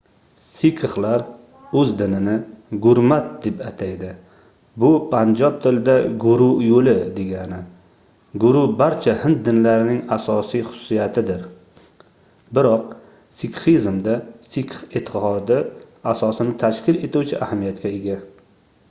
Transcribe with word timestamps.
sikxlar 0.59 1.23
oʻz 1.79 1.89
dinini 1.97 2.31
gurmat 2.85 3.25
deb 3.41 3.59
ataydi 3.71 4.07
bu 4.83 4.89
panjob 5.11 5.59
tilida 5.65 5.93
guru 6.23 6.47
yoʻli 6.67 6.95
degani 7.19 7.59
guru 8.45 8.63
barcha 8.79 9.15
hind 9.25 9.43
dinlarining 9.49 9.99
asosiy 10.17 10.63
xususiyatidir 10.69 11.43
biroq 12.59 12.95
sikxizmda 13.43 14.15
sikx 14.55 14.81
eʼtiqodi 15.01 15.59
asosini 16.15 16.57
tashkil 16.65 16.99
etuvchi 17.09 17.43
ahamiyatga 17.47 17.93
ega 18.01 18.17